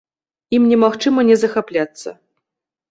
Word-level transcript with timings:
Ім 0.59 0.63
немагчыма 0.71 1.27
не 1.31 1.39
захапляцца. 1.43 2.17